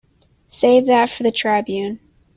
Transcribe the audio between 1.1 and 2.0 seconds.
for the Tribune.